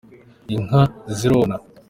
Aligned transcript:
inka 0.55 0.81
zirona. 1.19 1.55